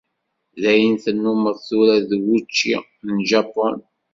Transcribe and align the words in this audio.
Dayen 0.61 0.95
tennumeḍ 1.03 1.57
tura 1.67 1.97
d 2.09 2.11
wučči 2.25 2.75
n 3.15 3.15
Japun? 3.29 3.75